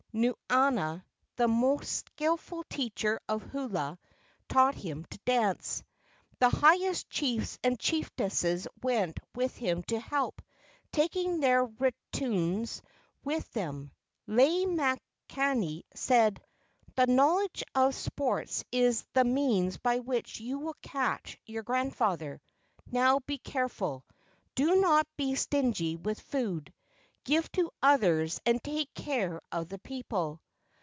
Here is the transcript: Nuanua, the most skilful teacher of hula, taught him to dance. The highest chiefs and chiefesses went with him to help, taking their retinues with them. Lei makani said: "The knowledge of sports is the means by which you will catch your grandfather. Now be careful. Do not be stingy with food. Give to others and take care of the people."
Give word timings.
Nuanua, 0.13 1.01
the 1.37 1.47
most 1.47 1.87
skilful 1.89 2.65
teacher 2.69 3.17
of 3.29 3.41
hula, 3.43 3.97
taught 4.49 4.75
him 4.75 5.05
to 5.05 5.17
dance. 5.19 5.81
The 6.37 6.49
highest 6.49 7.09
chiefs 7.09 7.57
and 7.63 7.79
chiefesses 7.79 8.67
went 8.83 9.21
with 9.35 9.55
him 9.55 9.83
to 9.83 10.01
help, 10.01 10.41
taking 10.91 11.39
their 11.39 11.63
retinues 11.63 12.81
with 13.23 13.49
them. 13.53 13.89
Lei 14.27 14.65
makani 14.65 15.83
said: 15.95 16.43
"The 16.97 17.07
knowledge 17.07 17.63
of 17.73 17.95
sports 17.95 18.65
is 18.69 19.05
the 19.13 19.23
means 19.23 19.77
by 19.77 19.99
which 19.99 20.41
you 20.41 20.59
will 20.59 20.75
catch 20.81 21.39
your 21.45 21.63
grandfather. 21.63 22.41
Now 22.85 23.19
be 23.19 23.37
careful. 23.37 24.03
Do 24.55 24.75
not 24.81 25.07
be 25.15 25.35
stingy 25.35 25.95
with 25.95 26.19
food. 26.19 26.73
Give 27.23 27.49
to 27.51 27.69
others 27.83 28.41
and 28.47 28.63
take 28.63 28.91
care 28.95 29.39
of 29.51 29.69
the 29.69 29.77
people." 29.77 30.41